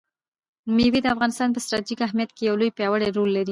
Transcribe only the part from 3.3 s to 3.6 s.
لري.